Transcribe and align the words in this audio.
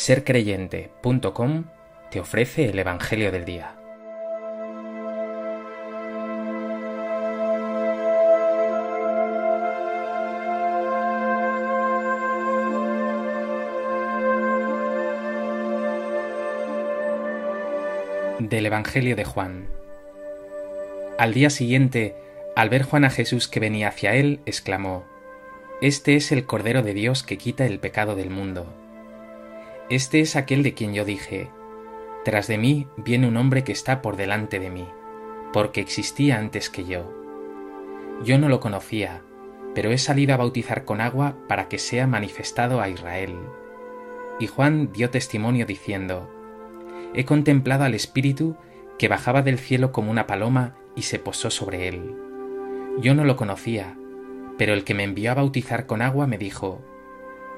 sercreyente.com 0.00 1.64
te 2.10 2.20
ofrece 2.20 2.70
el 2.70 2.78
Evangelio 2.78 3.30
del 3.30 3.44
Día. 3.44 3.76
Del 18.38 18.64
Evangelio 18.64 19.16
de 19.16 19.24
Juan. 19.26 19.68
Al 21.18 21.34
día 21.34 21.50
siguiente, 21.50 22.14
al 22.56 22.70
ver 22.70 22.84
Juan 22.84 23.04
a 23.04 23.10
Jesús 23.10 23.48
que 23.48 23.60
venía 23.60 23.88
hacia 23.88 24.14
él, 24.14 24.40
exclamó, 24.46 25.04
Este 25.82 26.16
es 26.16 26.32
el 26.32 26.46
Cordero 26.46 26.82
de 26.82 26.94
Dios 26.94 27.22
que 27.22 27.36
quita 27.36 27.66
el 27.66 27.78
pecado 27.80 28.16
del 28.16 28.30
mundo. 28.30 28.66
Este 29.90 30.20
es 30.20 30.36
aquel 30.36 30.62
de 30.62 30.72
quien 30.72 30.94
yo 30.94 31.04
dije, 31.04 31.50
Tras 32.24 32.46
de 32.46 32.58
mí 32.58 32.86
viene 32.96 33.26
un 33.26 33.36
hombre 33.36 33.64
que 33.64 33.72
está 33.72 34.00
por 34.02 34.16
delante 34.16 34.60
de 34.60 34.70
mí, 34.70 34.86
porque 35.52 35.80
existía 35.80 36.38
antes 36.38 36.70
que 36.70 36.84
yo. 36.84 37.12
Yo 38.22 38.38
no 38.38 38.48
lo 38.48 38.60
conocía, 38.60 39.22
pero 39.74 39.90
he 39.90 39.98
salido 39.98 40.32
a 40.32 40.36
bautizar 40.36 40.84
con 40.84 41.00
agua 41.00 41.34
para 41.48 41.66
que 41.66 41.78
sea 41.78 42.06
manifestado 42.06 42.80
a 42.80 42.88
Israel. 42.88 43.34
Y 44.38 44.46
Juan 44.46 44.92
dio 44.92 45.10
testimonio 45.10 45.66
diciendo, 45.66 46.30
He 47.12 47.24
contemplado 47.24 47.82
al 47.82 47.94
Espíritu 47.94 48.56
que 48.96 49.08
bajaba 49.08 49.42
del 49.42 49.58
cielo 49.58 49.90
como 49.90 50.12
una 50.12 50.28
paloma 50.28 50.76
y 50.94 51.02
se 51.02 51.18
posó 51.18 51.50
sobre 51.50 51.88
él. 51.88 52.14
Yo 53.00 53.16
no 53.16 53.24
lo 53.24 53.34
conocía, 53.34 53.96
pero 54.56 54.72
el 54.72 54.84
que 54.84 54.94
me 54.94 55.02
envió 55.02 55.32
a 55.32 55.34
bautizar 55.34 55.86
con 55.86 56.00
agua 56.00 56.28
me 56.28 56.38
dijo, 56.38 56.80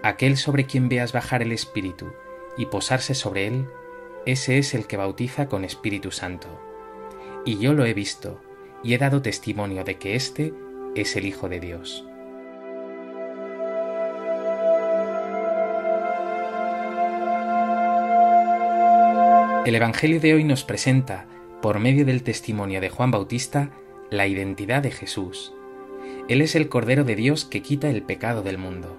Aquel 0.03 0.36
sobre 0.36 0.67
quien 0.67 0.89
veas 0.89 1.12
bajar 1.12 1.42
el 1.42 1.53
Espíritu 1.53 2.12
y 2.56 2.67
posarse 2.67 3.14
sobre 3.14 3.47
él, 3.47 3.67
ese 4.27 4.58
es 4.58 4.75
el 4.75 4.86
que 4.86 4.97
bautiza 4.97 5.48
con 5.48 5.64
Espíritu 5.64 6.11
Santo. 6.11 6.48
Y 7.45 7.58
yo 7.58 7.72
lo 7.72 7.84
he 7.84 7.95
visto, 7.95 8.41
y 8.83 8.95
he 8.95 8.98
dado 8.98 9.23
testimonio 9.23 9.84
de 9.84 9.98
que 9.98 10.17
éste 10.17 10.53
es 10.97 11.14
el 11.14 11.27
Hijo 11.27 11.48
de 11.48 11.61
Dios. 11.61 12.05
El 19.64 19.77
Evangelio 19.77 20.19
de 20.19 20.34
hoy 20.34 20.42
nos 20.42 20.64
presenta, 20.64 21.27
por 21.61 21.78
medio 21.78 22.05
del 22.05 22.25
testimonio 22.25 22.80
de 22.80 22.91
Juan 22.91 23.12
Bautista, 23.12 23.70
la 24.11 24.27
identidad 24.27 24.83
de 24.83 24.91
Jesús. 24.91 25.55
Él 26.28 26.41
es 26.41 26.56
el 26.56 26.69
Cordero 26.69 27.05
de 27.05 27.14
Dios 27.14 27.45
que 27.45 27.62
quita 27.62 27.89
el 27.89 28.03
pecado 28.03 28.42
del 28.42 28.58
mundo. 28.58 28.97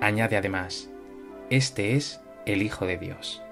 Añade 0.00 0.38
además, 0.38 0.88
este 1.50 1.94
es 1.94 2.22
el 2.46 2.62
Hijo 2.62 2.86
de 2.86 2.96
Dios. 2.96 3.42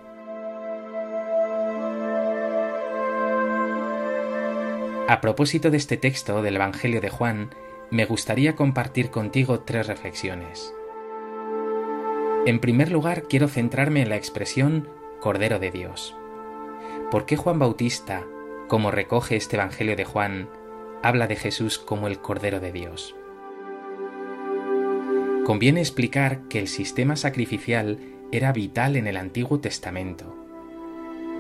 A 5.09 5.21
propósito 5.21 5.71
de 5.71 5.77
este 5.77 5.99
texto 5.99 6.41
del 6.41 6.57
Evangelio 6.57 7.03
de 7.03 7.11
Juan, 7.11 7.51
me 7.91 8.07
gustaría 8.07 8.57
compartir 8.57 9.11
contigo 9.11 9.61
tres 9.61 9.89
reflexiones. 9.89 10.75
En 12.47 12.61
primer 12.61 12.91
lugar, 12.91 13.25
quiero 13.25 13.49
centrarme 13.49 14.01
en 14.01 14.09
la 14.09 14.17
expresión 14.17 14.89
Cordero 15.21 15.59
de 15.59 15.71
Dios. 15.71 16.17
¿Por 17.11 17.27
qué 17.27 17.37
Juan 17.37 17.59
Bautista, 17.59 18.25
como 18.69 18.91
recoge 18.91 19.37
este 19.37 19.57
Evangelio 19.57 19.97
de 19.97 20.07
Juan, 20.07 20.49
habla 21.03 21.27
de 21.27 21.37
Jesús 21.37 21.79
como 21.79 22.07
el 22.07 22.21
Cordero 22.21 22.59
de 22.59 22.73
Dios? 22.73 23.18
Conviene 25.49 25.81
explicar 25.81 26.43
que 26.51 26.59
el 26.59 26.69
sistema 26.69 27.17
sacrificial 27.17 27.99
era 28.33 28.53
vital 28.53 28.97
en 28.97 29.07
el 29.07 29.17
Antiguo 29.17 29.61
Testamento. 29.61 30.37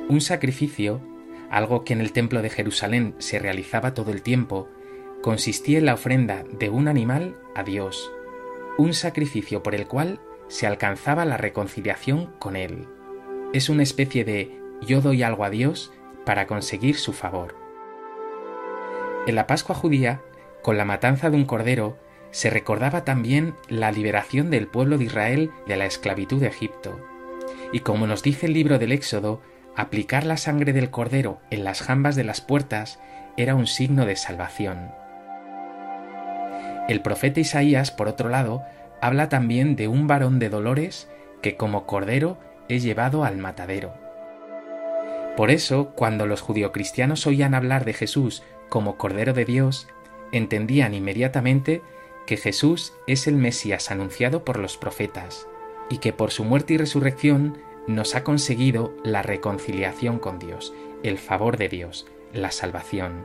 Un 0.09 0.23
sacrificio, 0.23 1.03
algo 1.51 1.85
que 1.85 1.93
en 1.93 2.01
el 2.01 2.13
Templo 2.13 2.41
de 2.41 2.49
Jerusalén 2.49 3.15
se 3.19 3.39
realizaba 3.39 3.93
todo 3.93 4.11
el 4.11 4.23
tiempo, 4.23 4.67
consistía 5.21 5.77
en 5.77 5.85
la 5.85 5.93
ofrenda 5.93 6.43
de 6.59 6.71
un 6.71 6.89
animal 6.89 7.37
a 7.55 7.65
Dios, 7.65 8.11
un 8.79 8.95
sacrificio 8.95 9.63
por 9.63 9.75
el 9.75 9.87
cual 9.87 10.21
se 10.47 10.67
alcanzaba 10.67 11.27
la 11.27 11.37
reconciliación 11.37 12.33
con 12.39 12.57
Él. 12.57 12.87
Es 13.53 13.69
una 13.69 13.83
especie 13.83 14.25
de 14.25 14.59
yo 14.81 15.03
doy 15.03 15.23
algo 15.23 15.45
a 15.45 15.51
Dios 15.51 15.93
para 16.25 16.47
conseguir 16.47 16.97
su 16.97 17.13
favor. 17.13 17.57
En 19.27 19.35
la 19.35 19.47
Pascua 19.47 19.75
judía, 19.75 20.23
con 20.63 20.79
la 20.79 20.87
matanza 20.87 21.29
de 21.29 21.37
un 21.37 21.45
cordero, 21.45 22.08
se 22.31 22.51
recordaba 22.51 23.05
también 23.05 23.55
la 23.69 23.91
liberación 23.91 24.51
del 24.51 24.67
pueblo 24.67 24.99
de 24.99 25.05
Israel 25.05 25.51
de 25.67 25.77
la 25.77 25.87
esclavitud 25.87 26.41
de 26.41 26.49
Egipto. 26.49 27.01
Y 27.73 27.81
como 27.81 28.07
nos 28.07 28.23
dice 28.23 28.47
el 28.47 28.53
libro 28.53 28.79
del 28.79 28.93
Éxodo, 28.93 29.41
aplicar 29.77 30.25
la 30.25 30.37
sangre 30.37 30.73
del 30.73 30.91
cordero 30.91 31.41
en 31.51 31.65
las 31.65 31.83
jambas 31.83 32.17
de 32.17 32.25
las 32.25 32.41
puertas 32.41 32.99
era 33.37 33.55
un 33.55 33.67
signo 33.67 34.07
de 34.07 34.17
salvación. 34.17 34.91
El 36.89 37.03
profeta 37.03 37.41
Isaías, 37.41 37.91
por 37.91 38.09
otro 38.09 38.29
lado, 38.29 38.63
habla 39.01 39.29
también 39.29 39.77
de 39.77 39.89
un 39.89 40.07
varón 40.07 40.39
de 40.39 40.49
dolores 40.49 41.09
que 41.43 41.57
como 41.57 41.87
cordero 41.87 42.39
es 42.69 42.83
llevado 42.83 43.25
al 43.25 43.37
matadero. 43.37 43.95
Por 45.37 45.51
eso, 45.53 45.93
cuando 45.95 46.27
los 46.27 46.41
judio-cristianos 46.41 47.27
oían 47.27 47.55
hablar 47.55 47.85
de 47.85 47.93
Jesús 47.93 48.43
como 48.69 48.97
Cordero 48.97 49.35
de 49.35 49.45
Dios, 49.45 49.87
entendían 50.33 50.95
inmediatamente 50.95 51.81
que 52.29 52.37
Jesús 52.37 52.93
es 53.07 53.27
el 53.27 53.37
Mesías 53.37 53.91
anunciado 53.91 54.45
por 54.45 54.59
los 54.59 54.77
profetas 54.77 55.49
y 55.89 55.97
que 55.97 56.13
por 56.13 56.31
su 56.31 56.45
muerte 56.45 56.75
y 56.75 56.77
resurrección 56.77 57.57
nos 57.87 58.15
ha 58.15 58.23
conseguido 58.23 58.95
la 59.03 59.23
reconciliación 59.23 60.19
con 60.19 60.39
Dios, 60.39 60.75
el 61.03 61.17
favor 61.17 61.57
de 61.57 61.71
Dios, 61.71 62.07
la 62.35 62.51
salvación. 62.51 63.25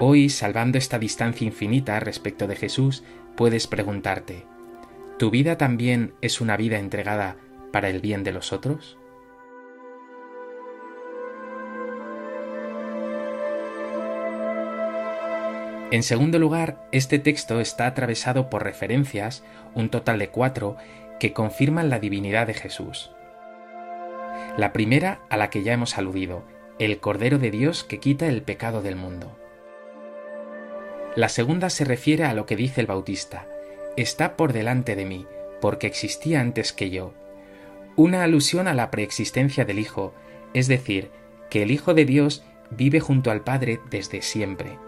Hoy, 0.00 0.28
salvando 0.28 0.76
esta 0.76 0.98
distancia 0.98 1.46
infinita 1.46 2.00
respecto 2.00 2.48
de 2.48 2.56
Jesús, 2.56 3.04
puedes 3.36 3.68
preguntarte, 3.68 4.44
¿tu 5.20 5.30
vida 5.30 5.56
también 5.56 6.14
es 6.20 6.40
una 6.40 6.56
vida 6.56 6.80
entregada 6.80 7.36
para 7.70 7.90
el 7.90 8.00
bien 8.00 8.24
de 8.24 8.32
los 8.32 8.52
otros? 8.52 8.98
En 15.92 16.02
segundo 16.02 16.38
lugar, 16.38 16.78
este 16.90 17.18
texto 17.18 17.60
está 17.60 17.86
atravesado 17.86 18.48
por 18.48 18.64
referencias, 18.64 19.44
un 19.74 19.90
total 19.90 20.18
de 20.18 20.30
cuatro, 20.30 20.78
que 21.20 21.34
confirman 21.34 21.90
la 21.90 21.98
divinidad 21.98 22.46
de 22.46 22.54
Jesús. 22.54 23.10
La 24.56 24.72
primera, 24.72 25.20
a 25.28 25.36
la 25.36 25.50
que 25.50 25.62
ya 25.62 25.74
hemos 25.74 25.98
aludido, 25.98 26.44
el 26.78 26.98
Cordero 26.98 27.38
de 27.38 27.50
Dios 27.50 27.84
que 27.84 28.00
quita 28.00 28.26
el 28.26 28.40
pecado 28.40 28.80
del 28.80 28.96
mundo. 28.96 29.36
La 31.14 31.28
segunda 31.28 31.68
se 31.68 31.84
refiere 31.84 32.24
a 32.24 32.32
lo 32.32 32.46
que 32.46 32.56
dice 32.56 32.80
el 32.80 32.86
Bautista, 32.86 33.46
está 33.98 34.34
por 34.34 34.54
delante 34.54 34.96
de 34.96 35.04
mí, 35.04 35.26
porque 35.60 35.88
existía 35.88 36.40
antes 36.40 36.72
que 36.72 36.88
yo. 36.88 37.12
Una 37.96 38.22
alusión 38.22 38.66
a 38.66 38.72
la 38.72 38.90
preexistencia 38.90 39.66
del 39.66 39.78
Hijo, 39.78 40.14
es 40.54 40.68
decir, 40.68 41.10
que 41.50 41.62
el 41.62 41.70
Hijo 41.70 41.92
de 41.92 42.06
Dios 42.06 42.44
vive 42.70 42.98
junto 42.98 43.30
al 43.30 43.44
Padre 43.44 43.78
desde 43.90 44.22
siempre. 44.22 44.78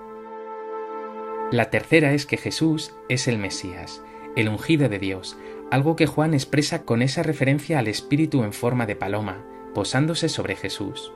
La 1.50 1.70
tercera 1.70 2.12
es 2.12 2.26
que 2.26 2.36
Jesús 2.36 2.94
es 3.08 3.28
el 3.28 3.38
Mesías, 3.38 4.02
el 4.36 4.48
ungido 4.48 4.88
de 4.88 4.98
Dios, 4.98 5.36
algo 5.70 5.96
que 5.96 6.06
Juan 6.06 6.34
expresa 6.34 6.84
con 6.84 7.02
esa 7.02 7.22
referencia 7.22 7.78
al 7.78 7.88
Espíritu 7.88 8.42
en 8.44 8.52
forma 8.52 8.86
de 8.86 8.96
paloma, 8.96 9.44
posándose 9.74 10.28
sobre 10.28 10.56
Jesús. 10.56 11.12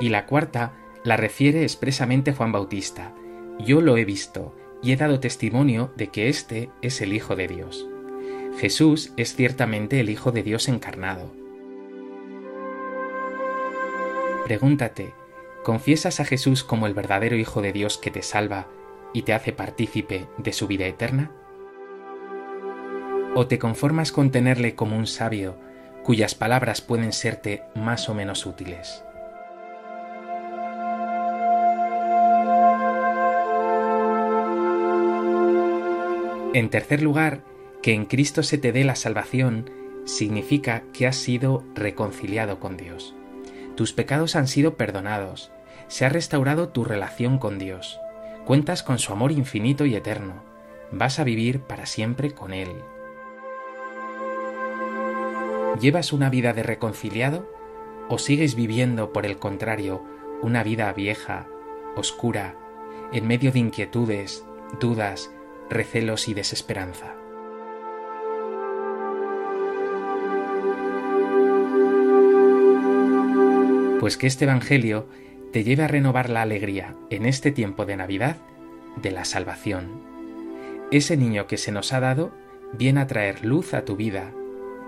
Y 0.00 0.10
la 0.10 0.26
cuarta 0.26 0.74
la 1.04 1.16
refiere 1.16 1.62
expresamente 1.62 2.32
Juan 2.32 2.52
Bautista, 2.52 3.14
yo 3.58 3.80
lo 3.80 3.96
he 3.96 4.04
visto 4.04 4.54
y 4.82 4.92
he 4.92 4.96
dado 4.96 5.20
testimonio 5.20 5.92
de 5.96 6.08
que 6.08 6.28
éste 6.28 6.70
es 6.82 7.00
el 7.00 7.12
Hijo 7.12 7.34
de 7.34 7.48
Dios. 7.48 7.88
Jesús 8.58 9.12
es 9.16 9.34
ciertamente 9.34 10.00
el 10.00 10.10
Hijo 10.10 10.32
de 10.32 10.42
Dios 10.42 10.68
encarnado. 10.68 11.32
Pregúntate, 14.44 15.12
¿Confiesas 15.68 16.18
a 16.18 16.24
Jesús 16.24 16.64
como 16.64 16.86
el 16.86 16.94
verdadero 16.94 17.36
Hijo 17.36 17.60
de 17.60 17.74
Dios 17.74 17.98
que 17.98 18.10
te 18.10 18.22
salva 18.22 18.68
y 19.12 19.20
te 19.20 19.34
hace 19.34 19.52
partícipe 19.52 20.26
de 20.38 20.54
su 20.54 20.66
vida 20.66 20.86
eterna? 20.86 21.30
¿O 23.34 23.46
te 23.48 23.58
conformas 23.58 24.10
con 24.10 24.30
tenerle 24.30 24.74
como 24.74 24.96
un 24.96 25.06
sabio 25.06 25.58
cuyas 26.04 26.34
palabras 26.34 26.80
pueden 26.80 27.12
serte 27.12 27.64
más 27.74 28.08
o 28.08 28.14
menos 28.14 28.46
útiles? 28.46 29.04
En 36.54 36.70
tercer 36.70 37.02
lugar, 37.02 37.42
que 37.82 37.92
en 37.92 38.06
Cristo 38.06 38.42
se 38.42 38.56
te 38.56 38.72
dé 38.72 38.84
la 38.84 38.96
salvación 38.96 39.70
significa 40.06 40.84
que 40.94 41.06
has 41.06 41.16
sido 41.16 41.62
reconciliado 41.74 42.58
con 42.58 42.78
Dios. 42.78 43.14
Tus 43.76 43.92
pecados 43.92 44.34
han 44.34 44.48
sido 44.48 44.78
perdonados, 44.78 45.52
se 45.88 46.04
ha 46.04 46.08
restaurado 46.10 46.68
tu 46.68 46.84
relación 46.84 47.38
con 47.38 47.58
Dios, 47.58 47.98
cuentas 48.44 48.82
con 48.82 48.98
su 48.98 49.12
amor 49.12 49.32
infinito 49.32 49.86
y 49.86 49.94
eterno, 49.94 50.42
vas 50.92 51.18
a 51.18 51.24
vivir 51.24 51.60
para 51.60 51.86
siempre 51.86 52.32
con 52.32 52.52
Él. 52.52 52.68
¿Llevas 55.80 56.12
una 56.12 56.30
vida 56.30 56.52
de 56.52 56.62
reconciliado 56.62 57.48
o 58.08 58.18
sigues 58.18 58.54
viviendo, 58.54 59.12
por 59.12 59.26
el 59.26 59.38
contrario, 59.38 60.02
una 60.42 60.62
vida 60.62 60.92
vieja, 60.92 61.46
oscura, 61.96 62.56
en 63.12 63.26
medio 63.26 63.52
de 63.52 63.58
inquietudes, 63.58 64.44
dudas, 64.80 65.30
recelos 65.70 66.28
y 66.28 66.34
desesperanza? 66.34 67.14
Pues 74.00 74.16
que 74.16 74.26
este 74.26 74.44
Evangelio 74.44 75.08
te 75.52 75.64
lleve 75.64 75.84
a 75.84 75.88
renovar 75.88 76.28
la 76.28 76.42
alegría 76.42 76.94
en 77.10 77.24
este 77.24 77.52
tiempo 77.52 77.86
de 77.86 77.96
Navidad 77.96 78.36
de 78.96 79.10
la 79.10 79.24
salvación. 79.24 79.88
Ese 80.90 81.16
niño 81.16 81.46
que 81.46 81.56
se 81.56 81.72
nos 81.72 81.92
ha 81.92 82.00
dado 82.00 82.32
viene 82.72 83.00
a 83.00 83.06
traer 83.06 83.44
luz 83.44 83.72
a 83.72 83.84
tu 83.84 83.96
vida, 83.96 84.32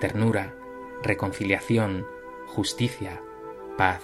ternura, 0.01 0.55
reconciliación, 1.03 2.07
justicia, 2.47 3.21
paz. 3.79 4.03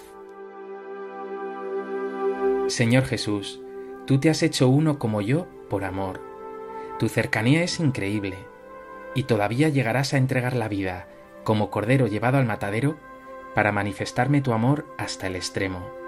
Señor 2.67 3.05
Jesús, 3.05 3.61
tú 4.05 4.19
te 4.19 4.29
has 4.29 4.41
hecho 4.41 4.67
uno 4.67 4.97
como 4.97 5.21
yo 5.21 5.47
por 5.69 5.83
amor. 5.83 6.21
Tu 6.97 7.07
cercanía 7.07 7.63
es 7.63 7.79
increíble, 7.79 8.37
y 9.13 9.23
todavía 9.23 9.69
llegarás 9.69 10.13
a 10.13 10.17
entregar 10.17 10.55
la 10.55 10.67
vida 10.67 11.07
como 11.43 11.69
cordero 11.69 12.07
llevado 12.07 12.39
al 12.39 12.45
matadero 12.45 12.97
para 13.53 13.71
manifestarme 13.71 14.41
tu 14.41 14.53
amor 14.53 14.85
hasta 14.97 15.27
el 15.27 15.35
extremo. 15.35 16.06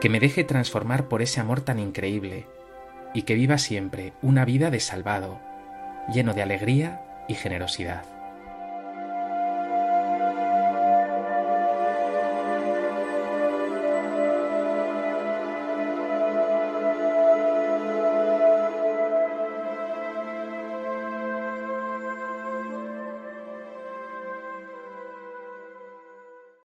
Que 0.00 0.08
me 0.08 0.20
deje 0.20 0.44
transformar 0.44 1.08
por 1.08 1.22
ese 1.22 1.40
amor 1.40 1.60
tan 1.60 1.78
increíble, 1.78 2.46
y 3.14 3.22
que 3.22 3.34
viva 3.34 3.58
siempre 3.58 4.12
una 4.22 4.44
vida 4.44 4.70
de 4.70 4.80
salvado, 4.80 5.40
lleno 6.12 6.34
de 6.34 6.42
alegría 6.42 7.02
y 7.28 7.34
generosidad. 7.34 8.15